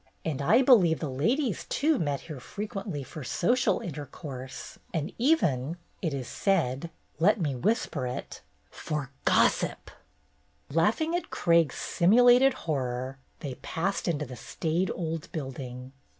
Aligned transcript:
And 0.25 0.41
I 0.41 0.63
believe 0.63 0.99
the 0.99 1.07
ladies, 1.11 1.65
too, 1.69 1.99
met 1.99 2.21
here 2.21 2.39
frequently 2.39 3.03
for 3.03 3.23
social 3.23 3.81
intercourse. 3.81 4.79
248 4.93 4.93
BETTY 4.93 5.29
BAIRD'S 5.29 5.41
GOLDEN 5.41 5.59
YEAR 5.59 5.61
and 5.61 5.61
even, 5.61 5.77
it 6.01 6.19
is 6.19 6.27
said— 6.27 6.89
let 7.23 7.39
me 7.39 7.55
whisper 7.55 8.07
it— 8.07 8.41
for 8.71 9.11
gossip 9.25 9.91
Laughing 10.71 11.15
at 11.15 11.29
Craig's 11.29 11.75
simulated 11.77 12.53
horror, 12.65 13.19
they 13.41 13.53
passed 13.61 14.07
into 14.07 14.25
the 14.25 14.35
staid 14.35 14.89
old 14.95 15.31
building. 15.31 15.91